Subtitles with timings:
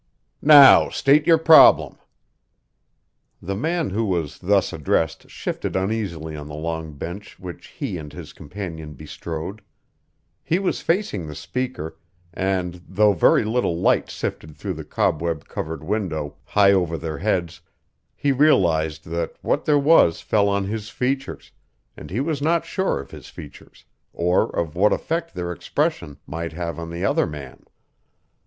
[0.41, 1.99] _""Now state your problem."
[3.39, 8.11] The man who was thus addressed shifted uneasily on the long bench which he and
[8.11, 9.61] his companion bestrode.
[10.43, 11.97] He was facing the speaker,
[12.33, 17.61] and though very little light sifted through the cobweb covered window high over their heads,
[18.15, 21.51] he realized that what there was fell on his features,
[21.95, 26.53] and he was not sure of his features, or of what effect their expression might
[26.53, 27.63] have on the other man.